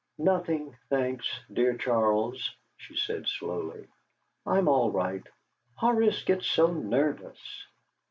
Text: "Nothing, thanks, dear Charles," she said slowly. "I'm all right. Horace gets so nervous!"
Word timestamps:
"Nothing, 0.17 0.75
thanks, 0.89 1.27
dear 1.53 1.77
Charles," 1.77 2.55
she 2.77 2.95
said 2.95 3.27
slowly. 3.27 3.85
"I'm 4.47 4.67
all 4.67 4.89
right. 4.91 5.21
Horace 5.75 6.23
gets 6.23 6.47
so 6.47 6.73
nervous!" 6.73 7.67